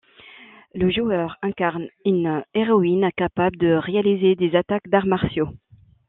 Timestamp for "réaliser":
3.73-4.33